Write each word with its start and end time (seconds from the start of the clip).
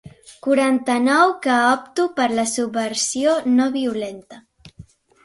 Quaranta-nou 0.45 1.33
que 1.43 1.57
opto 1.73 2.05
per 2.19 2.27
la 2.39 2.45
subversió 2.53 3.37
no 3.59 3.69
violenta. 3.77 4.41